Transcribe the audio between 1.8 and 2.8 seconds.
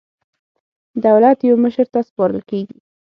ته سپارل کېږي.